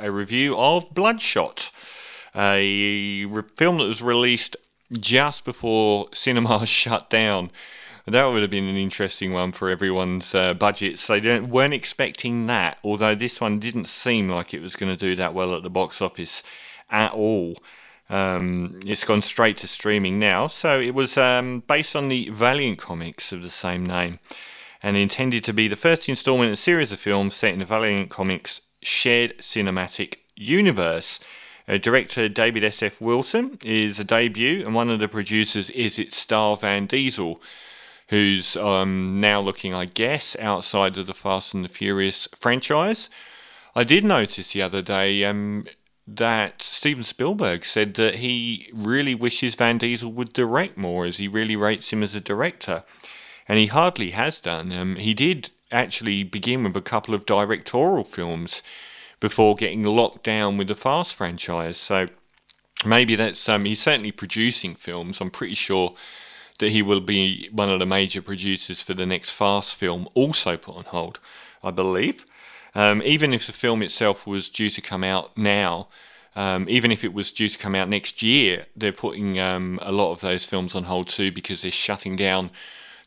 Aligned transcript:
a 0.00 0.10
review 0.10 0.56
of 0.56 0.92
Bloodshot, 0.94 1.70
a 2.34 3.24
re- 3.26 3.42
film 3.56 3.78
that 3.78 3.84
was 3.84 4.02
released 4.02 4.56
just 4.92 5.44
before 5.44 6.08
cinemas 6.12 6.68
shut 6.80 7.10
down. 7.10 7.50
That 8.06 8.24
would 8.26 8.40
have 8.40 8.50
been 8.50 8.64
an 8.64 8.76
interesting 8.76 9.32
one 9.32 9.52
for 9.52 9.68
everyone's 9.68 10.34
uh, 10.34 10.54
budgets. 10.54 11.06
They 11.06 11.40
weren't 11.40 11.74
expecting 11.74 12.46
that, 12.46 12.78
although 12.82 13.14
this 13.14 13.38
one 13.40 13.58
didn't 13.58 13.86
seem 13.86 14.30
like 14.30 14.54
it 14.54 14.62
was 14.62 14.76
going 14.76 14.90
to 14.90 14.96
do 14.96 15.14
that 15.16 15.34
well 15.34 15.54
at 15.54 15.62
the 15.62 15.70
box 15.70 16.00
office 16.00 16.42
at 16.88 17.12
all. 17.12 17.56
Um, 18.08 18.80
it's 18.86 19.04
gone 19.04 19.20
straight 19.20 19.58
to 19.58 19.68
streaming 19.68 20.18
now. 20.18 20.46
So 20.46 20.80
it 20.80 20.94
was 20.94 21.18
um, 21.18 21.62
based 21.66 21.94
on 21.94 22.08
the 22.08 22.30
Valiant 22.30 22.78
comics 22.78 23.32
of 23.32 23.42
the 23.42 23.50
same 23.50 23.84
name 23.84 24.18
and 24.82 24.96
intended 24.96 25.44
to 25.44 25.52
be 25.52 25.68
the 25.68 25.76
first 25.76 26.08
installment 26.08 26.48
in 26.48 26.52
a 26.52 26.56
series 26.56 26.92
of 26.92 27.00
films 27.00 27.34
set 27.34 27.52
in 27.52 27.58
the 27.58 27.64
Valiant 27.66 28.10
comics 28.10 28.62
shared 28.82 29.36
cinematic 29.38 30.16
universe. 30.36 31.20
Uh, 31.66 31.76
director 31.76 32.28
David 32.28 32.64
S.F. 32.64 33.00
Wilson 33.00 33.58
is 33.62 34.00
a 34.00 34.04
debut, 34.04 34.64
and 34.64 34.74
one 34.74 34.88
of 34.88 35.00
the 35.00 35.08
producers 35.08 35.68
is 35.70 35.98
its 35.98 36.16
star 36.16 36.56
Vin 36.56 36.86
Diesel, 36.86 37.42
who's 38.08 38.56
um, 38.56 39.20
now 39.20 39.40
looking, 39.40 39.74
I 39.74 39.84
guess, 39.84 40.36
outside 40.40 40.96
of 40.96 41.06
the 41.06 41.14
Fast 41.14 41.52
and 41.52 41.64
the 41.64 41.68
Furious 41.68 42.26
franchise. 42.34 43.10
I 43.74 43.84
did 43.84 44.04
notice 44.04 44.52
the 44.52 44.62
other 44.62 44.80
day 44.80 45.24
um, 45.24 45.66
that 46.06 46.62
Steven 46.62 47.02
Spielberg 47.02 47.64
said 47.64 47.94
that 47.94 48.16
he 48.16 48.70
really 48.72 49.14
wishes 49.14 49.54
Vin 49.54 49.76
Diesel 49.76 50.10
would 50.12 50.32
direct 50.32 50.78
more, 50.78 51.04
as 51.04 51.18
he 51.18 51.28
really 51.28 51.54
rates 51.54 51.92
him 51.92 52.02
as 52.02 52.14
a 52.14 52.20
director. 52.20 52.84
And 53.46 53.58
he 53.58 53.66
hardly 53.66 54.12
has 54.12 54.40
done. 54.40 54.72
Um, 54.72 54.96
he 54.96 55.12
did 55.12 55.50
actually 55.70 56.22
begin 56.22 56.64
with 56.64 56.76
a 56.76 56.82
couple 56.82 57.14
of 57.14 57.26
directorial 57.26 58.04
films 58.04 58.62
before 59.20 59.56
getting 59.56 59.84
locked 59.84 60.24
down 60.24 60.56
with 60.56 60.68
the 60.68 60.74
Fast 60.74 61.14
franchise. 61.14 61.76
So 61.76 62.08
maybe 62.84 63.16
that's 63.16 63.48
um, 63.48 63.64
he's 63.64 63.82
certainly 63.82 64.12
producing 64.12 64.74
films. 64.74 65.20
I'm 65.20 65.30
pretty 65.30 65.54
sure 65.54 65.94
that 66.58 66.70
he 66.70 66.82
will 66.82 67.00
be 67.00 67.48
one 67.52 67.70
of 67.70 67.78
the 67.78 67.86
major 67.86 68.22
producers 68.22 68.82
for 68.82 68.94
the 68.94 69.06
next 69.06 69.30
Fast 69.30 69.74
film, 69.74 70.08
also 70.14 70.56
put 70.56 70.76
on 70.76 70.84
hold, 70.84 71.20
I 71.62 71.70
believe. 71.70 72.24
Um, 72.74 73.02
even 73.04 73.32
if 73.32 73.46
the 73.46 73.52
film 73.52 73.82
itself 73.82 74.26
was 74.26 74.48
due 74.48 74.70
to 74.70 74.80
come 74.80 75.04
out 75.04 75.36
now, 75.36 75.88
um, 76.36 76.66
even 76.68 76.92
if 76.92 77.02
it 77.02 77.12
was 77.12 77.32
due 77.32 77.48
to 77.48 77.58
come 77.58 77.74
out 77.74 77.88
next 77.88 78.22
year, 78.22 78.66
they're 78.76 78.92
putting 78.92 79.38
um, 79.40 79.78
a 79.82 79.90
lot 79.90 80.12
of 80.12 80.20
those 80.20 80.44
films 80.44 80.74
on 80.74 80.84
hold 80.84 81.08
too 81.08 81.32
because 81.32 81.62
they're 81.62 81.70
shutting 81.70 82.14
down 82.14 82.50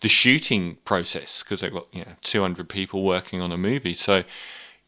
the 0.01 0.09
shooting 0.09 0.77
process 0.85 1.43
because 1.43 1.61
they've 1.61 1.73
got 1.73 1.87
you 1.93 2.01
know 2.01 2.11
200 2.21 2.67
people 2.67 3.03
working 3.03 3.41
on 3.41 3.51
a 3.51 3.57
movie. 3.57 3.93
So 3.93 4.23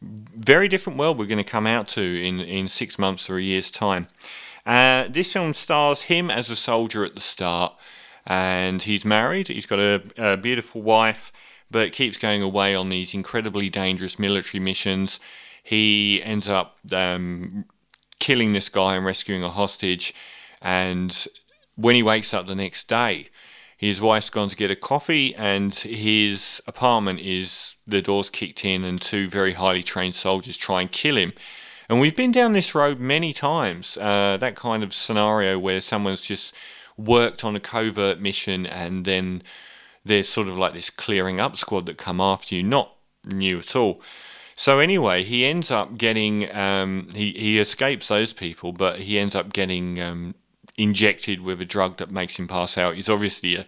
very 0.02 0.68
different 0.68 0.98
world 0.98 1.18
we're 1.18 1.26
going 1.26 1.38
to 1.38 1.44
come 1.44 1.66
out 1.66 1.88
to 1.88 2.02
in, 2.02 2.40
in 2.40 2.68
six 2.68 2.98
months 2.98 3.30
or 3.30 3.36
a 3.36 3.42
year's 3.42 3.70
time. 3.70 4.08
Uh, 4.66 5.08
this 5.08 5.32
film 5.32 5.54
stars 5.54 6.02
him 6.02 6.30
as 6.30 6.50
a 6.50 6.56
soldier 6.56 7.04
at 7.04 7.14
the 7.14 7.20
start, 7.20 7.74
and 8.26 8.82
he's 8.82 9.04
married. 9.04 9.48
He's 9.48 9.66
got 9.66 9.78
a, 9.78 10.02
a 10.16 10.36
beautiful 10.36 10.82
wife 10.82 11.32
but 11.70 11.92
keeps 11.92 12.16
going 12.16 12.40
away 12.40 12.72
on 12.74 12.88
these 12.88 13.14
incredibly 13.14 13.68
dangerous 13.68 14.16
military 14.16 14.60
missions. 14.60 15.18
He 15.62 16.22
ends 16.22 16.48
up 16.48 16.78
um, 16.92 17.64
killing 18.20 18.52
this 18.52 18.68
guy 18.68 18.94
and 18.94 19.04
rescuing 19.04 19.42
a 19.42 19.50
hostage. 19.50 20.14
And 20.62 21.26
when 21.74 21.96
he 21.96 22.02
wakes 22.02 22.32
up 22.32 22.46
the 22.46 22.54
next 22.54 22.88
day, 22.88 23.28
his 23.84 24.00
wife's 24.00 24.30
gone 24.30 24.48
to 24.48 24.56
get 24.56 24.70
a 24.70 24.76
coffee, 24.76 25.34
and 25.34 25.74
his 25.74 26.62
apartment 26.66 27.20
is 27.20 27.76
the 27.86 28.00
doors 28.00 28.30
kicked 28.30 28.64
in, 28.64 28.84
and 28.84 29.00
two 29.00 29.28
very 29.28 29.52
highly 29.52 29.82
trained 29.82 30.14
soldiers 30.14 30.56
try 30.56 30.80
and 30.80 30.90
kill 30.90 31.16
him. 31.16 31.32
And 31.88 32.00
we've 32.00 32.16
been 32.16 32.32
down 32.32 32.54
this 32.54 32.74
road 32.74 32.98
many 32.98 33.32
times. 33.32 33.98
Uh, 33.98 34.36
that 34.38 34.56
kind 34.56 34.82
of 34.82 34.94
scenario 34.94 35.58
where 35.58 35.80
someone's 35.80 36.22
just 36.22 36.54
worked 36.96 37.44
on 37.44 37.54
a 37.56 37.60
covert 37.60 38.20
mission 38.20 38.66
and 38.66 39.04
then 39.04 39.42
there's 40.04 40.28
sort 40.28 40.48
of 40.48 40.56
like 40.56 40.74
this 40.74 40.90
clearing 40.90 41.40
up 41.40 41.56
squad 41.56 41.86
that 41.86 41.98
come 41.98 42.20
after 42.20 42.54
you, 42.54 42.62
not 42.62 42.94
new 43.24 43.58
at 43.58 43.74
all. 43.74 44.00
So 44.54 44.78
anyway, 44.78 45.24
he 45.24 45.44
ends 45.44 45.70
up 45.70 45.98
getting 45.98 46.54
um, 46.54 47.08
he 47.12 47.32
he 47.32 47.58
escapes 47.58 48.08
those 48.08 48.32
people, 48.32 48.72
but 48.72 49.00
he 49.00 49.18
ends 49.18 49.34
up 49.34 49.52
getting 49.52 50.00
um, 50.00 50.34
injected 50.76 51.40
with 51.40 51.60
a 51.60 51.64
drug 51.64 51.96
that 51.98 52.10
makes 52.10 52.36
him 52.36 52.48
pass 52.48 52.76
out. 52.78 52.94
He's 52.94 53.10
obviously 53.10 53.56
a 53.56 53.66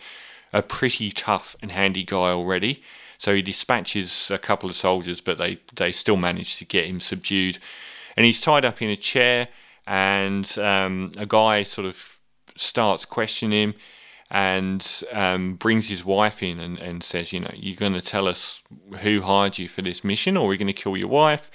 a 0.53 0.63
pretty 0.63 1.11
tough 1.11 1.57
and 1.61 1.73
handy 1.73 2.05
guy 2.05 2.31
already. 2.31 2.83
So 3.19 3.35
he 3.35 3.43
dispatches 3.43 4.31
a 4.31 4.39
couple 4.39 4.71
of 4.71 4.77
soldiers, 4.77 5.21
but 5.21 5.39
they 5.39 5.59
they 5.75 5.93
still 5.93 6.17
manage 6.17 6.57
to 6.59 6.65
get 6.65 6.87
him 6.87 6.99
subdued, 6.99 7.59
and 8.17 8.27
he's 8.27 8.41
tied 8.41 8.65
up 8.65 8.81
in 8.83 8.91
a 8.91 8.97
chair. 8.97 9.49
And 9.87 10.59
um, 10.59 11.13
a 11.17 11.27
guy 11.27 11.63
sort 11.63 11.87
of 11.87 12.19
starts 12.57 13.05
questioning 13.05 13.71
him 13.71 13.75
and 14.31 15.05
um, 15.13 15.55
brings 15.55 15.89
his 15.89 16.05
wife 16.05 16.43
in 16.43 16.59
and, 16.59 16.79
and 16.79 17.05
says, 17.05 17.33
you 17.33 17.39
know, 17.39 17.53
you're 17.55 17.77
going 17.77 17.93
to 17.93 18.01
tell 18.01 18.27
us 18.27 18.63
who 19.03 19.23
hired 19.23 19.59
you 19.59 19.69
for 19.69 19.83
this 19.83 20.03
mission, 20.03 20.37
or 20.37 20.49
we're 20.49 20.57
going 20.57 20.67
to 20.67 20.73
kill 20.73 20.97
your 20.97 21.09
wife. 21.09 21.51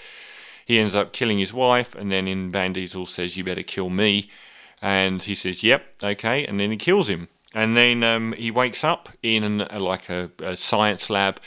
He 0.65 0.79
ends 0.79 0.95
up 0.95 1.11
killing 1.11 1.39
his 1.39 1.53
wife, 1.53 1.93
and 1.93 2.09
then 2.09 2.27
in 2.27 2.51
Vin 2.51 2.71
Diesel 2.71 3.05
says, 3.05 3.35
you 3.35 3.43
better 3.43 3.63
kill 3.63 3.89
me. 3.89 4.29
And 4.81 5.21
he 5.21 5.35
says, 5.35 5.63
yep, 5.63 5.85
okay, 6.03 6.45
and 6.45 6.59
then 6.59 6.71
he 6.71 6.77
kills 6.77 7.07
him. 7.07 7.27
And 7.53 7.75
then 7.77 8.03
um, 8.03 8.33
he 8.33 8.49
wakes 8.49 8.83
up 8.83 9.09
in 9.21 9.61
a, 9.61 9.79
like 9.79 10.09
a, 10.09 10.31
a 10.41 10.57
science 10.57 11.09
lab, 11.09 11.39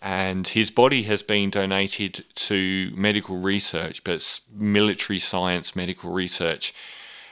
and 0.00 0.46
his 0.46 0.70
body 0.70 1.02
has 1.02 1.22
been 1.22 1.50
donated 1.50 2.24
to 2.34 2.92
medical 2.94 3.36
research, 3.36 4.04
but 4.04 4.14
it's 4.14 4.42
military 4.54 5.18
science 5.18 5.74
medical 5.74 6.10
research. 6.12 6.72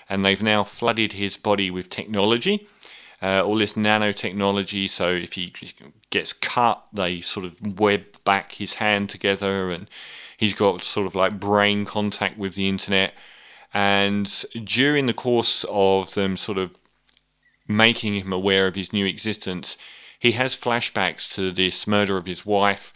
And 0.09 0.25
they've 0.25 0.43
now 0.43 0.65
flooded 0.65 1.15
his 1.15 1.37
body 1.37 1.71
with 1.71 1.89
technology 1.89 2.67
uh, 3.23 3.43
all 3.45 3.57
this 3.57 3.75
nanotechnology. 3.75 4.89
So 4.89 5.09
if 5.09 5.35
he 5.35 5.53
gets 6.11 6.33
cut, 6.33 6.85
they 6.93 7.21
sort 7.21 7.47
of 7.47 7.79
web 7.79 8.05
back 8.25 8.53
his 8.53 8.75
hand 8.75 9.09
together, 9.09 9.71
and 9.71 9.89
he's 10.37 10.55
got 10.55 10.83
sort 10.83 11.07
of 11.07 11.15
like 11.15 11.41
brain 11.41 11.85
contact 11.85 12.39
with 12.39 12.55
the 12.55 12.69
internet. 12.69 13.15
And 13.75 14.27
during 14.65 15.07
the 15.07 15.15
course 15.15 15.65
of 15.69 16.15
them 16.15 16.37
sort 16.37 16.59
of 16.59 16.71
making 17.69 18.15
him 18.15 18.33
aware 18.33 18.67
of 18.67 18.75
his 18.75 18.93
new 18.93 19.07
existence, 19.07 19.77
he 20.19 20.33
has 20.33 20.57
flashbacks 20.57 21.33
to 21.35 21.53
this 21.53 21.87
murder 21.87 22.17
of 22.17 22.27
his 22.27 22.47
wife. 22.47 22.95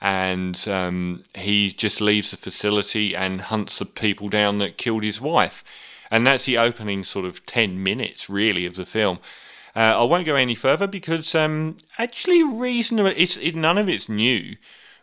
And 0.00 0.68
um, 0.68 1.22
he 1.34 1.70
just 1.70 2.00
leaves 2.00 2.30
the 2.30 2.36
facility 2.36 3.16
and 3.16 3.40
hunts 3.40 3.78
the 3.78 3.84
people 3.84 4.28
down 4.28 4.58
that 4.58 4.78
killed 4.78 5.02
his 5.02 5.20
wife. 5.20 5.64
And 6.10 6.26
that's 6.26 6.44
the 6.46 6.58
opening 6.58 7.04
sort 7.04 7.24
of 7.24 7.44
10 7.46 7.82
minutes, 7.82 8.30
really, 8.30 8.64
of 8.64 8.76
the 8.76 8.86
film. 8.86 9.18
Uh, 9.78 10.00
I 10.00 10.04
won't 10.04 10.26
go 10.26 10.34
any 10.34 10.54
further 10.54 10.86
because 10.86 11.34
um, 11.34 11.76
actually 11.98 12.42
reasonable. 12.42 13.12
It's 13.16 13.36
it, 13.36 13.54
none 13.54 13.78
of 13.78 13.88
it's 13.88 14.08
new, 14.08 14.56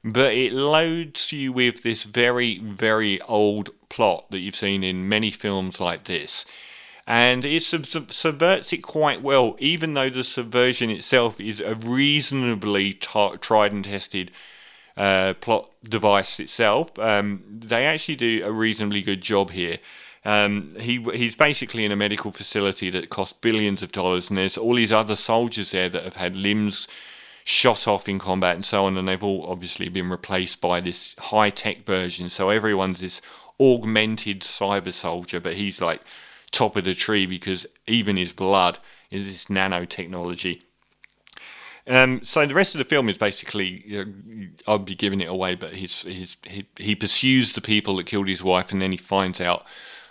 but 0.04 0.34
it 0.34 0.52
loads 0.52 1.32
you 1.32 1.54
with 1.54 1.84
this 1.84 2.04
very 2.04 2.60
very 2.60 3.22
old 3.22 3.70
plot 3.90 4.26
that 4.32 4.40
you've 4.40 4.56
seen 4.56 4.84
in 4.84 5.10
many 5.10 5.32
films 5.32 5.80
like 5.80 6.06
this. 6.06 6.46
And 7.08 7.46
it 7.46 7.62
sub- 7.62 7.86
sub- 7.86 8.12
subverts 8.12 8.74
it 8.74 8.82
quite 8.82 9.22
well, 9.22 9.56
even 9.60 9.94
though 9.94 10.10
the 10.10 10.24
subversion 10.24 10.90
itself 10.90 11.40
is 11.40 11.60
a 11.60 11.76
reasonably 11.76 12.94
t- 12.94 13.32
tried 13.42 13.72
and 13.72 13.84
tested 13.84 14.32
uh, 14.98 15.34
plot 15.36 15.70
device 15.84 16.40
itself. 16.40 16.98
Um, 16.98 17.44
they 17.48 17.86
actually 17.86 18.16
do 18.16 18.42
a 18.44 18.52
reasonably 18.52 19.02
good 19.02 19.22
job 19.22 19.52
here. 19.52 19.78
Um, 20.24 20.70
he 20.80 21.00
he's 21.14 21.36
basically 21.36 21.86
in 21.86 21.92
a 21.92 21.96
medical 21.96 22.32
facility 22.32 22.90
that 22.90 23.10
costs 23.10 23.34
billions 23.34 23.84
of 23.84 23.92
dollars, 23.92 24.30
and 24.30 24.40
there's 24.40 24.58
all 24.58 24.74
these 24.74 24.92
other 24.92 25.16
soldiers 25.16 25.72
there 25.72 25.90
that 25.90 26.04
have 26.04 26.16
had 26.16 26.36
limbs 26.36 26.88
shot 27.44 27.88
off 27.88 28.10
in 28.10 28.18
combat 28.18 28.56
and 28.56 28.66
so 28.66 28.86
on, 28.86 28.98
and 28.98 29.08
they've 29.08 29.24
all 29.24 29.46
obviously 29.48 29.88
been 29.88 30.10
replaced 30.10 30.60
by 30.62 30.82
this 30.82 31.16
high 31.20 31.52
tech 31.52 31.86
version. 31.86 32.28
So 32.28 32.50
everyone's 32.50 33.02
this 33.02 33.22
augmented 33.60 34.42
cyber 34.42 34.94
soldier, 34.94 35.40
but 35.40 35.56
he's 35.56 35.82
like 35.82 36.02
top 36.52 36.76
of 36.76 36.86
the 36.86 36.94
tree 36.94 37.26
because 37.26 37.66
even 37.88 38.18
his 38.18 38.34
blood 38.34 38.80
is 39.12 39.28
this 39.28 39.46
nanotechnology. 39.46 40.62
Um, 41.88 42.24
so 42.24 42.46
the 42.46 42.56
rest 42.56 42.74
of 42.74 42.80
the 42.80 42.86
film 42.86 43.10
is 43.10 43.18
basically, 43.18 43.84
you 43.86 44.06
know, 44.06 44.48
I'll 44.68 44.80
be 44.80 44.96
giving 44.96 45.22
it 45.22 45.30
away, 45.30 45.54
but 45.56 45.74
he's, 45.74 46.02
he, 46.02 46.66
he 46.78 46.96
pursues 46.96 47.54
the 47.54 47.62
people 47.62 47.98
that 47.98 48.08
killed 48.08 48.28
his 48.28 48.42
wife, 48.44 48.72
and 48.72 48.82
then 48.82 48.92
he 48.92 48.98
finds 48.98 49.40
out 49.40 49.66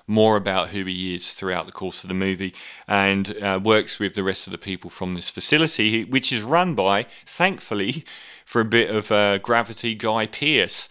more 0.06 0.36
about 0.36 0.68
who 0.68 0.84
he 0.84 1.14
is 1.14 1.32
throughout 1.32 1.66
the 1.66 1.72
course 1.72 2.04
of 2.04 2.08
the 2.08 2.14
movie 2.14 2.54
and 2.86 3.36
uh, 3.42 3.58
works 3.62 3.98
with 3.98 4.14
the 4.14 4.22
rest 4.22 4.46
of 4.46 4.52
the 4.52 4.58
people 4.58 4.90
from 4.90 5.14
this 5.14 5.30
facility, 5.30 6.04
which 6.04 6.32
is 6.32 6.42
run 6.42 6.74
by, 6.74 7.06
thankfully, 7.26 8.04
for 8.44 8.60
a 8.60 8.66
bit 8.66 8.94
of 8.94 9.10
uh, 9.10 9.38
gravity, 9.38 9.94
Guy 9.94 10.26
Pearce. 10.26 10.88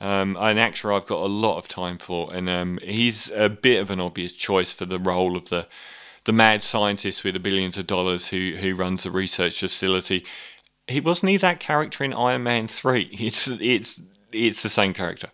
Um, 0.00 0.36
an 0.38 0.58
actor 0.58 0.92
I've 0.92 1.06
got 1.06 1.20
a 1.20 1.26
lot 1.26 1.58
of 1.58 1.68
time 1.68 1.98
for, 1.98 2.34
and 2.34 2.48
um, 2.48 2.78
he's 2.82 3.30
a 3.30 3.48
bit 3.48 3.80
of 3.80 3.90
an 3.90 4.00
obvious 4.00 4.32
choice 4.32 4.72
for 4.72 4.84
the 4.84 4.98
role 4.98 5.36
of 5.36 5.48
the 5.48 5.66
the 6.24 6.32
mad 6.32 6.62
scientist 6.62 7.22
with 7.22 7.34
the 7.34 7.40
billions 7.40 7.76
of 7.76 7.86
dollars 7.86 8.28
who 8.28 8.54
who 8.60 8.74
runs 8.74 9.04
the 9.04 9.10
research 9.10 9.60
facility. 9.60 10.24
He 10.86 11.00
wasn't 11.00 11.30
he 11.30 11.36
that 11.38 11.60
character 11.60 12.04
in 12.04 12.12
Iron 12.12 12.42
Man 12.42 12.66
three? 12.66 13.08
It's 13.20 13.48
it's 13.48 14.02
it's 14.32 14.62
the 14.62 14.68
same 14.68 14.92
character. 14.92 15.28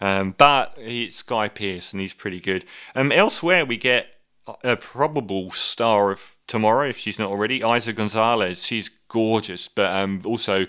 Um, 0.00 0.34
but 0.36 0.74
it's 0.78 1.22
Guy 1.22 1.48
Pearce, 1.48 1.92
and 1.92 2.00
he's 2.00 2.14
pretty 2.14 2.40
good. 2.40 2.64
Um, 2.94 3.12
elsewhere, 3.12 3.64
we 3.64 3.76
get 3.76 4.16
a 4.62 4.76
probable 4.76 5.50
star 5.50 6.10
of 6.10 6.36
tomorrow, 6.46 6.88
if 6.88 6.98
she's 6.98 7.18
not 7.18 7.30
already, 7.30 7.60
Eiza 7.60 7.94
Gonzalez. 7.94 8.64
She's 8.64 8.90
gorgeous, 9.08 9.68
but 9.68 9.92
um, 9.92 10.22
also 10.24 10.66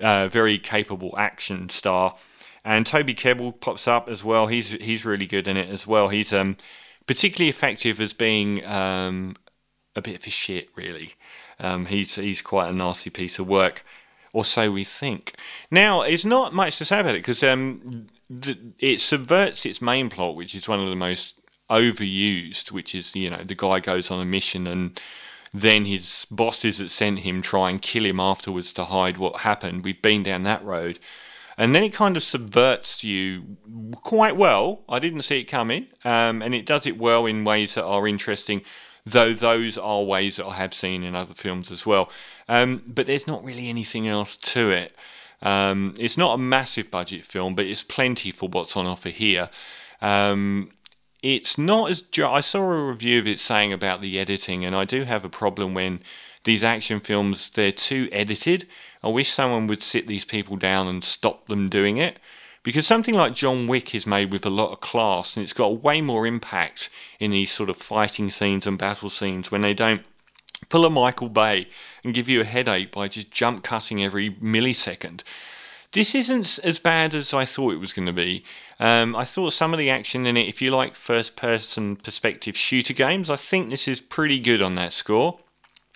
a 0.00 0.28
very 0.28 0.58
capable 0.58 1.14
action 1.16 1.68
star. 1.68 2.16
And 2.66 2.84
Toby 2.84 3.14
Kebbell 3.14 3.60
pops 3.60 3.86
up 3.86 4.08
as 4.08 4.24
well. 4.24 4.48
He's 4.48 4.72
he's 4.72 5.06
really 5.06 5.24
good 5.24 5.46
in 5.46 5.56
it 5.56 5.70
as 5.70 5.86
well. 5.86 6.08
He's 6.08 6.32
um, 6.32 6.56
particularly 7.06 7.48
effective 7.48 8.00
as 8.00 8.12
being 8.12 8.64
um, 8.66 9.36
a 9.94 10.02
bit 10.02 10.16
of 10.16 10.26
a 10.26 10.30
shit, 10.30 10.68
really. 10.74 11.14
Um, 11.60 11.86
he's 11.86 12.16
he's 12.16 12.42
quite 12.42 12.68
a 12.68 12.72
nasty 12.72 13.08
piece 13.08 13.38
of 13.38 13.46
work, 13.46 13.84
or 14.34 14.44
so 14.44 14.72
we 14.72 14.82
think. 14.82 15.36
Now, 15.70 16.02
it's 16.02 16.24
not 16.24 16.52
much 16.52 16.78
to 16.78 16.84
say 16.84 16.98
about 16.98 17.14
it 17.14 17.18
because 17.18 17.44
um, 17.44 18.08
th- 18.40 18.58
it 18.80 19.00
subverts 19.00 19.64
its 19.64 19.80
main 19.80 20.10
plot, 20.10 20.34
which 20.34 20.52
is 20.52 20.68
one 20.68 20.80
of 20.80 20.88
the 20.88 20.96
most 20.96 21.40
overused, 21.70 22.72
which 22.72 22.96
is 22.96 23.14
you 23.14 23.30
know 23.30 23.44
the 23.44 23.54
guy 23.54 23.78
goes 23.78 24.10
on 24.10 24.18
a 24.18 24.24
mission 24.24 24.66
and 24.66 25.00
then 25.54 25.84
his 25.84 26.26
bosses 26.32 26.78
that 26.78 26.90
sent 26.90 27.20
him 27.20 27.40
try 27.40 27.70
and 27.70 27.80
kill 27.80 28.04
him 28.04 28.18
afterwards 28.18 28.72
to 28.72 28.86
hide 28.86 29.18
what 29.18 29.42
happened. 29.42 29.84
We've 29.84 30.02
been 30.02 30.24
down 30.24 30.42
that 30.42 30.64
road. 30.64 30.98
And 31.58 31.74
then 31.74 31.82
it 31.82 31.92
kind 31.92 32.16
of 32.16 32.22
subverts 32.22 33.02
you 33.02 33.56
quite 34.02 34.36
well. 34.36 34.82
I 34.88 34.98
didn't 34.98 35.22
see 35.22 35.40
it 35.40 35.44
coming. 35.44 35.88
Um, 36.04 36.42
and 36.42 36.54
it 36.54 36.66
does 36.66 36.86
it 36.86 36.98
well 36.98 37.26
in 37.26 37.44
ways 37.44 37.74
that 37.74 37.84
are 37.84 38.06
interesting, 38.06 38.62
though 39.04 39.32
those 39.32 39.78
are 39.78 40.02
ways 40.02 40.36
that 40.36 40.46
I 40.46 40.54
have 40.56 40.74
seen 40.74 41.02
in 41.02 41.14
other 41.14 41.34
films 41.34 41.70
as 41.70 41.86
well. 41.86 42.10
Um, 42.48 42.82
but 42.86 43.06
there's 43.06 43.26
not 43.26 43.42
really 43.42 43.68
anything 43.68 44.06
else 44.06 44.36
to 44.36 44.70
it. 44.70 44.94
Um, 45.42 45.94
it's 45.98 46.18
not 46.18 46.34
a 46.34 46.38
massive 46.38 46.90
budget 46.90 47.24
film, 47.24 47.54
but 47.54 47.66
it's 47.66 47.84
plenty 47.84 48.30
for 48.30 48.48
what's 48.48 48.76
on 48.76 48.86
offer 48.86 49.10
here. 49.10 49.48
Um, 50.00 50.72
it's 51.22 51.58
not 51.58 51.90
as 51.90 52.04
I 52.22 52.40
saw 52.40 52.70
a 52.70 52.88
review 52.88 53.18
of 53.18 53.26
it 53.26 53.38
saying 53.38 53.72
about 53.72 54.00
the 54.00 54.18
editing, 54.18 54.64
and 54.64 54.76
I 54.76 54.84
do 54.84 55.04
have 55.04 55.24
a 55.24 55.28
problem 55.28 55.74
when 55.74 56.00
these 56.46 56.64
action 56.64 57.00
films 57.00 57.50
they're 57.50 57.72
too 57.72 58.08
edited. 58.12 58.66
I 59.02 59.08
wish 59.08 59.30
someone 59.30 59.66
would 59.66 59.82
sit 59.82 60.06
these 60.06 60.24
people 60.24 60.56
down 60.56 60.86
and 60.86 61.04
stop 61.04 61.48
them 61.48 61.68
doing 61.68 61.98
it. 61.98 62.18
Because 62.62 62.86
something 62.86 63.14
like 63.14 63.34
John 63.34 63.66
Wick 63.66 63.94
is 63.94 64.06
made 64.06 64.32
with 64.32 64.46
a 64.46 64.50
lot 64.50 64.72
of 64.72 64.80
class 64.80 65.36
and 65.36 65.42
it's 65.42 65.52
got 65.52 65.82
way 65.82 66.00
more 66.00 66.26
impact 66.26 66.88
in 67.20 67.32
these 67.32 67.52
sort 67.52 67.68
of 67.68 67.76
fighting 67.76 68.30
scenes 68.30 68.66
and 68.66 68.78
battle 68.78 69.10
scenes 69.10 69.50
when 69.50 69.60
they 69.60 69.74
don't 69.74 70.02
pull 70.68 70.84
a 70.84 70.90
Michael 70.90 71.28
Bay 71.28 71.68
and 72.02 72.14
give 72.14 72.28
you 72.28 72.40
a 72.40 72.44
headache 72.44 72.92
by 72.92 73.08
just 73.08 73.30
jump 73.30 73.62
cutting 73.62 74.02
every 74.02 74.30
millisecond. 74.30 75.22
This 75.92 76.14
isn't 76.14 76.58
as 76.62 76.78
bad 76.78 77.14
as 77.14 77.32
I 77.32 77.44
thought 77.44 77.72
it 77.72 77.80
was 77.80 77.92
going 77.92 78.06
to 78.06 78.12
be. 78.12 78.44
Um, 78.78 79.16
I 79.16 79.24
thought 79.24 79.52
some 79.52 79.72
of 79.72 79.78
the 79.78 79.90
action 79.90 80.26
in 80.26 80.36
it, 80.36 80.48
if 80.48 80.60
you 80.60 80.70
like 80.70 80.94
first 80.94 81.36
person 81.36 81.96
perspective 81.96 82.56
shooter 82.56 82.94
games, 82.94 83.30
I 83.30 83.36
think 83.36 83.70
this 83.70 83.88
is 83.88 84.00
pretty 84.00 84.40
good 84.40 84.62
on 84.62 84.74
that 84.74 84.92
score. 84.92 85.38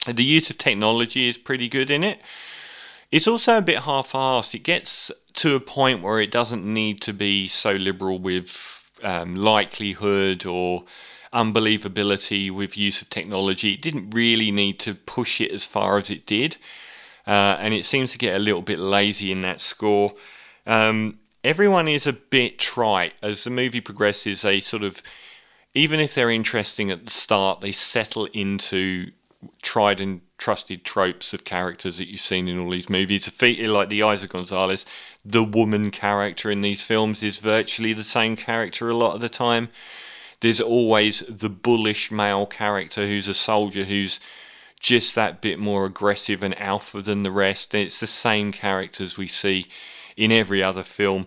The 0.06 0.24
use 0.24 0.50
of 0.50 0.58
technology 0.58 1.28
is 1.28 1.36
pretty 1.36 1.68
good 1.68 1.90
in 1.90 2.02
it. 2.02 2.20
It's 3.10 3.28
also 3.28 3.58
a 3.58 3.62
bit 3.62 3.80
half 3.80 4.12
assed. 4.12 4.54
It 4.54 4.62
gets 4.62 5.10
to 5.34 5.56
a 5.56 5.60
point 5.60 6.02
where 6.02 6.20
it 6.20 6.30
doesn't 6.30 6.64
need 6.64 7.00
to 7.02 7.12
be 7.12 7.48
so 7.48 7.72
liberal 7.72 8.18
with 8.18 8.90
um, 9.02 9.34
likelihood 9.34 10.46
or 10.46 10.84
unbelievability 11.32 12.50
with 12.50 12.76
use 12.76 13.02
of 13.02 13.10
technology. 13.10 13.74
It 13.74 13.82
didn't 13.82 14.10
really 14.10 14.50
need 14.50 14.80
to 14.80 14.94
push 14.94 15.40
it 15.40 15.52
as 15.52 15.66
far 15.66 15.98
as 15.98 16.10
it 16.10 16.26
did 16.26 16.56
uh, 17.26 17.56
and 17.60 17.74
it 17.74 17.84
seems 17.84 18.12
to 18.12 18.18
get 18.18 18.34
a 18.34 18.38
little 18.38 18.62
bit 18.62 18.78
lazy 18.78 19.30
in 19.30 19.42
that 19.42 19.60
score. 19.60 20.12
Um, 20.66 21.18
everyone 21.44 21.88
is 21.88 22.06
a 22.06 22.12
bit 22.12 22.58
trite 22.58 23.14
as 23.22 23.44
the 23.44 23.50
movie 23.50 23.80
progresses. 23.80 24.42
They 24.42 24.60
sort 24.60 24.82
of, 24.82 25.02
even 25.74 26.00
if 26.00 26.14
they're 26.14 26.30
interesting 26.30 26.90
at 26.90 27.04
the 27.04 27.10
start, 27.10 27.60
they 27.60 27.72
settle 27.72 28.26
into 28.26 29.12
tried 29.62 30.00
and 30.00 30.20
trusted 30.38 30.84
tropes 30.84 31.32
of 31.32 31.44
characters 31.44 31.98
that 31.98 32.08
you've 32.08 32.20
seen 32.20 32.48
in 32.48 32.58
all 32.58 32.70
these 32.70 32.90
movies. 32.90 33.26
Like 33.40 33.88
the 33.88 34.00
Eiza 34.00 34.28
Gonzalez, 34.28 34.86
the 35.24 35.44
woman 35.44 35.90
character 35.90 36.50
in 36.50 36.60
these 36.60 36.82
films 36.82 37.22
is 37.22 37.38
virtually 37.38 37.92
the 37.92 38.04
same 38.04 38.36
character 38.36 38.88
a 38.88 38.94
lot 38.94 39.14
of 39.14 39.20
the 39.20 39.28
time. 39.28 39.68
There's 40.40 40.60
always 40.60 41.20
the 41.20 41.50
bullish 41.50 42.10
male 42.10 42.46
character 42.46 43.06
who's 43.06 43.28
a 43.28 43.34
soldier 43.34 43.84
who's 43.84 44.20
just 44.80 45.14
that 45.14 45.42
bit 45.42 45.58
more 45.58 45.84
aggressive 45.84 46.42
and 46.42 46.58
alpha 46.58 47.02
than 47.02 47.22
the 47.22 47.30
rest. 47.30 47.74
It's 47.74 48.00
the 48.00 48.06
same 48.06 48.50
characters 48.50 49.18
we 49.18 49.28
see 49.28 49.66
in 50.16 50.32
every 50.32 50.62
other 50.62 50.82
film. 50.82 51.26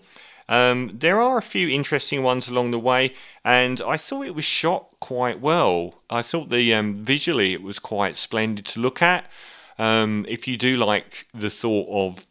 Um, 0.49 0.91
there 0.93 1.19
are 1.19 1.37
a 1.37 1.41
few 1.41 1.69
interesting 1.69 2.21
ones 2.23 2.49
along 2.49 2.71
the 2.71 2.79
way, 2.79 3.13
and 3.43 3.81
I 3.81 3.97
thought 3.97 4.25
it 4.25 4.35
was 4.35 4.45
shot 4.45 4.87
quite 4.99 5.39
well. 5.39 6.01
I 6.09 6.21
thought 6.21 6.49
the 6.49 6.73
um, 6.73 7.03
visually 7.03 7.53
it 7.53 7.61
was 7.61 7.79
quite 7.79 8.17
splendid 8.17 8.65
to 8.67 8.79
look 8.79 9.01
at. 9.01 9.25
Um, 9.79 10.25
if 10.27 10.47
you 10.47 10.57
do 10.57 10.77
like 10.77 11.27
the 11.33 11.49
thought 11.49 11.87
of, 11.89 12.27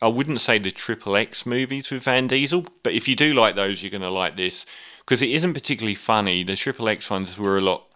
I 0.00 0.08
wouldn't 0.08 0.40
say 0.40 0.58
the 0.58 0.70
Triple 0.70 1.16
X 1.16 1.46
movies 1.46 1.90
with 1.90 2.04
Vin 2.04 2.26
Diesel, 2.26 2.66
but 2.82 2.92
if 2.92 3.06
you 3.06 3.16
do 3.16 3.34
like 3.34 3.54
those, 3.54 3.82
you're 3.82 3.90
going 3.90 4.02
to 4.02 4.10
like 4.10 4.36
this 4.36 4.66
because 5.00 5.22
it 5.22 5.30
isn't 5.30 5.54
particularly 5.54 5.94
funny. 5.94 6.42
The 6.42 6.56
Triple 6.56 6.88
X 6.88 7.10
ones 7.10 7.38
were 7.38 7.56
a 7.56 7.62
lot 7.62 7.88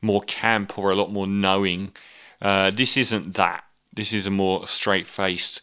more 0.00 0.22
camp 0.22 0.78
or 0.78 0.90
a 0.90 0.96
lot 0.96 1.12
more 1.12 1.26
knowing. 1.26 1.92
Uh, 2.40 2.70
this 2.70 2.96
isn't 2.96 3.34
that. 3.34 3.64
This 3.92 4.12
is 4.12 4.26
a 4.26 4.30
more 4.30 4.66
straight 4.66 5.06
faced 5.06 5.60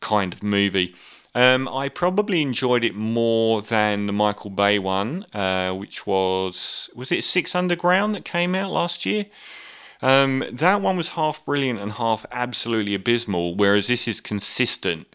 kind 0.00 0.32
of 0.32 0.42
movie. 0.42 0.94
Um, 1.34 1.68
I 1.68 1.88
probably 1.88 2.42
enjoyed 2.42 2.84
it 2.84 2.94
more 2.94 3.62
than 3.62 4.06
the 4.06 4.12
Michael 4.12 4.50
Bay 4.50 4.78
one, 4.78 5.26
uh, 5.32 5.74
which 5.74 6.06
was 6.06 6.90
was 6.94 7.12
it 7.12 7.22
Six 7.24 7.54
Underground 7.54 8.14
that 8.14 8.24
came 8.24 8.54
out 8.54 8.70
last 8.70 9.06
year. 9.06 9.26
Um, 10.00 10.44
that 10.52 10.80
one 10.80 10.96
was 10.96 11.10
half 11.10 11.44
brilliant 11.44 11.80
and 11.80 11.92
half 11.92 12.24
absolutely 12.30 12.94
abysmal, 12.94 13.56
whereas 13.56 13.88
this 13.88 14.06
is 14.06 14.20
consistent 14.20 15.06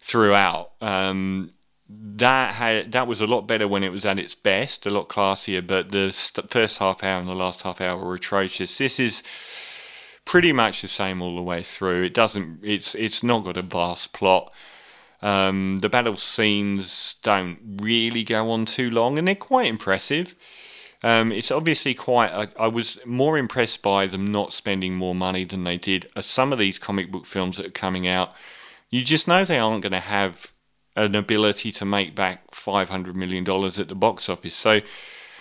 throughout. 0.00 0.72
Um, 0.80 1.52
that 1.88 2.54
had 2.54 2.92
that 2.92 3.06
was 3.06 3.20
a 3.20 3.26
lot 3.26 3.42
better 3.42 3.68
when 3.68 3.84
it 3.84 3.92
was 3.92 4.04
at 4.04 4.18
its 4.18 4.34
best, 4.34 4.86
a 4.86 4.90
lot 4.90 5.08
classier. 5.08 5.64
But 5.64 5.92
the 5.92 6.12
st- 6.12 6.50
first 6.50 6.78
half 6.78 7.02
hour 7.04 7.20
and 7.20 7.28
the 7.28 7.34
last 7.34 7.62
half 7.62 7.80
hour 7.80 8.02
were 8.02 8.14
atrocious. 8.14 8.78
This 8.78 8.98
is 8.98 9.22
pretty 10.24 10.52
much 10.52 10.82
the 10.82 10.88
same 10.88 11.22
all 11.22 11.36
the 11.36 11.42
way 11.42 11.62
through. 11.62 12.02
It 12.02 12.14
doesn't. 12.14 12.60
It's 12.62 12.94
it's 12.94 13.22
not 13.22 13.44
got 13.44 13.56
a 13.56 13.62
vast 13.62 14.12
plot. 14.12 14.52
Um, 15.22 15.78
the 15.80 15.88
battle 15.88 16.16
scenes 16.16 17.16
don't 17.22 17.58
really 17.80 18.22
go 18.22 18.50
on 18.50 18.66
too 18.66 18.90
long, 18.90 19.18
and 19.18 19.26
they're 19.26 19.34
quite 19.34 19.66
impressive. 19.66 20.34
Um, 21.02 21.32
it's 21.32 21.50
obviously 21.50 21.94
quite. 21.94 22.30
I, 22.30 22.48
I, 22.58 22.68
was 22.68 22.98
more 23.04 23.38
impressed 23.38 23.82
by 23.82 24.06
them 24.06 24.26
not 24.26 24.52
spending 24.52 24.94
more 24.94 25.14
money 25.14 25.44
than 25.44 25.64
they 25.64 25.76
did. 25.78 26.08
As 26.16 26.26
some 26.26 26.52
of 26.52 26.58
these 26.58 26.78
comic 26.78 27.10
book 27.10 27.26
films 27.26 27.58
that 27.58 27.66
are 27.66 27.70
coming 27.70 28.06
out, 28.08 28.32
you 28.90 29.02
just 29.02 29.28
know 29.28 29.44
they 29.44 29.58
aren't 29.58 29.82
going 29.82 29.92
to 29.92 30.00
have 30.00 30.52
an 30.96 31.14
ability 31.14 31.70
to 31.72 31.84
make 31.84 32.14
back 32.14 32.50
$500 32.50 33.14
million 33.14 33.44
at 33.48 33.88
the 33.88 33.94
box 33.94 34.28
office. 34.28 34.54
So 34.54 34.80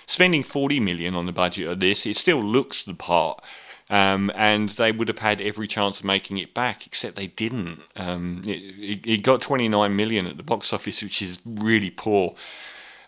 spending 0.05 0.43
40 0.43 0.79
million 0.81 1.15
on 1.15 1.25
the 1.25 1.31
budget 1.31 1.67
of 1.67 1.79
this, 1.79 2.05
it 2.05 2.17
still 2.17 2.43
looks 2.43 2.83
the 2.83 2.93
part. 2.93 3.41
Um, 3.89 4.31
and 4.33 4.69
they 4.69 4.91
would 4.91 5.07
have 5.09 5.19
had 5.19 5.39
every 5.39 5.67
chance 5.67 5.99
of 5.99 6.05
making 6.05 6.39
it 6.39 6.55
back, 6.55 6.87
except 6.87 7.15
they 7.15 7.27
didn't. 7.27 7.81
Um, 7.95 8.41
it, 8.43 9.05
it, 9.05 9.23
got 9.23 9.41
29 9.41 9.95
million 9.95 10.25
at 10.25 10.37
the 10.37 10.43
box 10.43 10.73
office, 10.73 11.03
which 11.03 11.21
is 11.21 11.39
really 11.45 11.91
poor. 11.91 12.33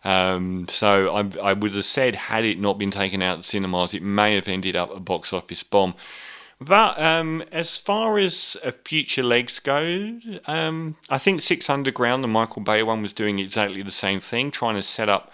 Um, 0.03 0.67
so 0.69 1.15
I, 1.15 1.49
I, 1.49 1.53
would 1.53 1.73
have 1.73 1.83
said, 1.83 2.13
had 2.13 2.45
it 2.45 2.59
not 2.59 2.77
been 2.77 2.91
taken 2.91 3.23
out 3.23 3.39
of 3.39 3.45
cinemas, 3.45 3.95
it 3.95 4.03
may 4.03 4.35
have 4.35 4.47
ended 4.47 4.75
up 4.75 4.95
a 4.95 4.99
box 4.99 5.33
office 5.33 5.63
bomb. 5.63 5.95
But 6.59 6.99
um, 6.99 7.43
as 7.51 7.77
far 7.77 8.17
as 8.17 8.57
future 8.83 9.23
legs 9.23 9.59
go, 9.59 10.19
um, 10.45 10.95
I 11.09 11.17
think 11.17 11.41
Six 11.41 11.69
Underground, 11.69 12.23
the 12.23 12.27
Michael 12.27 12.63
Bay 12.63 12.81
one, 12.83 13.01
was 13.01 13.13
doing 13.13 13.39
exactly 13.39 13.83
the 13.83 13.91
same 13.91 14.19
thing, 14.19 14.49
trying 14.49 14.75
to 14.75 14.81
set 14.81 15.09
up 15.09 15.31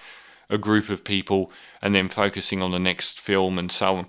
a 0.50 0.58
group 0.58 0.90
of 0.90 1.04
people 1.04 1.52
and 1.82 1.96
then 1.96 2.10
focusing 2.10 2.62
on 2.62 2.72
the 2.72 2.80
next 2.80 3.20
film 3.20 3.58
and 3.58 3.72
so 3.72 3.96
on. 3.96 4.08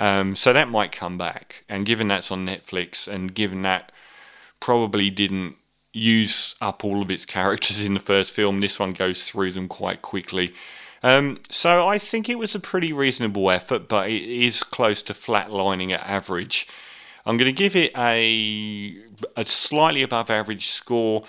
Um, 0.00 0.34
so 0.34 0.54
that 0.54 0.70
might 0.70 0.92
come 0.92 1.18
back. 1.18 1.62
And 1.68 1.84
given 1.84 2.08
that's 2.08 2.32
on 2.32 2.46
Netflix, 2.46 3.06
and 3.06 3.34
given 3.34 3.60
that 3.62 3.92
probably 4.58 5.10
didn't 5.10 5.56
use 5.92 6.54
up 6.62 6.82
all 6.84 7.02
of 7.02 7.10
its 7.10 7.26
characters 7.26 7.84
in 7.84 7.92
the 7.92 8.00
first 8.00 8.32
film, 8.32 8.60
this 8.60 8.78
one 8.78 8.92
goes 8.92 9.24
through 9.24 9.52
them 9.52 9.68
quite 9.68 10.00
quickly. 10.00 10.54
Um, 11.02 11.36
so 11.50 11.86
I 11.86 11.98
think 11.98 12.30
it 12.30 12.38
was 12.38 12.54
a 12.54 12.60
pretty 12.60 12.94
reasonable 12.94 13.50
effort, 13.50 13.88
but 13.88 14.08
it 14.08 14.22
is 14.22 14.62
close 14.62 15.02
to 15.02 15.12
flatlining 15.12 15.92
at 15.92 16.00
average. 16.00 16.66
I'm 17.26 17.36
going 17.36 17.54
to 17.54 17.56
give 17.56 17.76
it 17.76 17.92
a, 17.94 18.96
a 19.36 19.44
slightly 19.44 20.02
above 20.02 20.30
average 20.30 20.68
score 20.68 21.24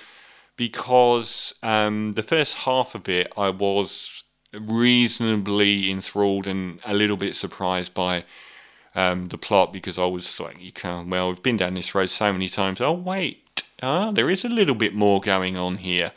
because 0.56 1.54
um, 1.62 2.14
the 2.14 2.24
first 2.24 2.56
half 2.56 2.96
of 2.96 3.10
it 3.10 3.34
I 3.36 3.50
was 3.50 4.24
reasonably 4.62 5.92
enthralled 5.92 6.48
and 6.48 6.80
a 6.86 6.94
little 6.94 7.18
bit 7.18 7.36
surprised 7.36 7.94
by 7.94 8.24
um, 8.96 9.30
the 9.30 9.38
plot 9.38 9.72
because 9.72 9.98
I 9.98 10.06
was 10.06 10.40
like, 10.40 10.62
you 10.62 10.72
can't, 10.72 11.10
well, 11.10 11.30
we've 11.30 11.44
been 11.44 11.58
down 11.58 11.74
this 11.76 11.96
road 11.96 12.10
so 12.10 12.32
many 12.32 12.50
times. 12.50 12.82
Oh, 12.82 12.94
wait, 12.94 13.64
ah, 13.82 14.12
there 14.12 14.30
is 14.30 14.44
a 14.44 14.50
little 14.50 14.76
bit 14.76 14.94
more 14.94 15.22
going 15.22 15.58
on 15.58 15.78
here. 15.78 16.12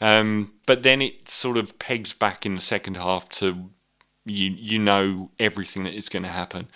Um, 0.00 0.52
but 0.66 0.82
then 0.82 1.02
it 1.02 1.28
sort 1.28 1.56
of 1.56 1.78
pegs 1.78 2.12
back 2.12 2.46
in 2.46 2.54
the 2.54 2.60
second 2.60 2.96
half 2.96 3.28
to 3.30 3.70
you 4.24 4.50
you 4.50 4.78
know 4.78 5.30
everything 5.38 5.84
that 5.84 5.94
is 5.94 6.08
going 6.08 6.22
to 6.22 6.28
happen. 6.28 6.68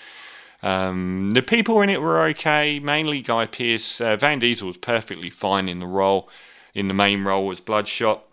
Um, 0.62 1.32
the 1.32 1.42
people 1.42 1.80
in 1.82 1.90
it 1.90 2.00
were 2.00 2.22
okay, 2.28 2.78
mainly 2.78 3.20
Guy 3.20 3.46
Pearce. 3.46 4.00
Uh, 4.00 4.16
Vin 4.16 4.38
Diesel 4.38 4.68
was 4.68 4.76
perfectly 4.76 5.30
fine 5.30 5.68
in 5.68 5.80
the 5.80 5.86
role, 5.86 6.28
in 6.74 6.88
the 6.88 6.94
main 6.94 7.24
role 7.24 7.50
as 7.50 7.60
Bloodshot, 7.60 8.24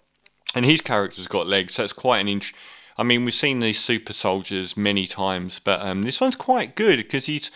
and 0.53 0.65
his 0.65 0.81
character's 0.81 1.27
got 1.27 1.47
legs. 1.47 1.73
So 1.73 1.83
it's 1.83 1.93
quite 1.93 2.19
an 2.19 2.27
int- 2.27 2.53
I 2.99 3.03
mean, 3.03 3.23
we've 3.23 3.33
seen 3.33 3.61
these 3.61 3.79
super 3.79 4.11
soldiers 4.11 4.75
many 4.75 5.07
times, 5.07 5.59
but 5.59 5.81
um, 5.81 6.03
this 6.03 6.19
one's 6.19 6.35
quite 6.35 6.75
good 6.75 6.97
because 6.97 7.27
he's 7.27 7.49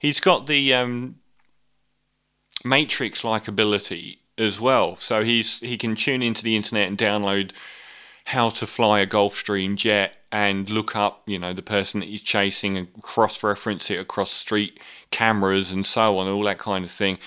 he's 0.00 0.18
got 0.18 0.48
the 0.48 0.74
um, 0.74 1.16
Matrix-like 2.64 3.46
ability 3.46 4.18
as 4.36 4.60
well. 4.60 4.96
So 4.96 5.22
he's 5.22 5.60
he 5.60 5.78
can 5.78 5.94
tune 5.94 6.22
into 6.22 6.42
the 6.42 6.56
internet 6.56 6.88
and 6.88 6.98
download 6.98 7.52
how 8.24 8.48
to 8.50 8.66
fly 8.66 9.00
a 9.00 9.06
Gulfstream 9.06 9.76
jet 9.76 10.16
and 10.32 10.68
look 10.68 10.96
up, 10.96 11.22
you 11.26 11.38
know, 11.38 11.52
the 11.52 11.62
person 11.62 12.00
that 12.00 12.08
he's 12.08 12.20
chasing 12.20 12.76
and 12.76 12.88
cross-reference 13.02 13.90
it 13.90 13.98
across 13.98 14.32
street 14.32 14.78
cameras 15.10 15.72
and 15.72 15.86
so 15.86 16.18
on, 16.18 16.28
all 16.28 16.42
that 16.44 16.58
kind 16.58 16.84
of 16.84 16.90
thing. 16.90 17.18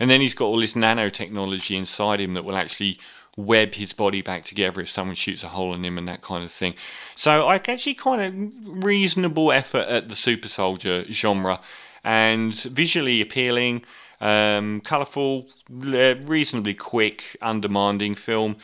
And 0.00 0.08
then 0.08 0.20
he's 0.20 0.34
got 0.34 0.46
all 0.46 0.60
this 0.60 0.74
nanotechnology 0.74 1.76
inside 1.76 2.20
him 2.20 2.34
that 2.34 2.44
will 2.44 2.56
actually 2.56 2.98
web 3.38 3.74
his 3.74 3.92
body 3.92 4.20
back 4.20 4.42
together 4.42 4.80
if 4.80 4.90
someone 4.90 5.14
shoots 5.14 5.44
a 5.44 5.48
hole 5.48 5.72
in 5.72 5.84
him 5.84 5.96
and 5.96 6.08
that 6.08 6.20
kind 6.20 6.44
of 6.44 6.50
thing. 6.50 6.74
So 7.14 7.46
I 7.46 7.54
actually 7.54 7.94
kind 7.94 8.20
of 8.20 8.84
reasonable 8.84 9.52
effort 9.52 9.86
at 9.86 10.08
the 10.08 10.16
super 10.16 10.48
soldier 10.48 11.04
genre 11.04 11.60
and 12.02 12.52
visually 12.54 13.20
appealing, 13.20 13.84
um, 14.20 14.80
colourful, 14.80 15.48
reasonably 15.70 16.74
quick, 16.74 17.36
undemanding 17.40 18.16
film. 18.16 18.56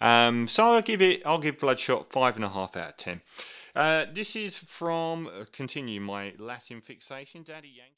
Um, 0.00 0.48
so 0.48 0.64
I'll 0.64 0.82
give 0.82 1.00
it. 1.00 1.22
I'll 1.24 1.38
give 1.38 1.58
Bloodshot 1.58 2.12
five 2.12 2.36
and 2.36 2.44
a 2.44 2.48
half 2.48 2.76
out 2.76 2.90
of 2.90 2.96
ten. 2.96 3.20
Uh, 3.74 4.06
this 4.12 4.34
is 4.34 4.58
from 4.58 5.26
uh, 5.26 5.44
continue 5.52 6.00
my 6.00 6.32
Latin 6.38 6.80
fixation, 6.80 7.42
Daddy 7.42 7.68
Yankee. 7.68 7.92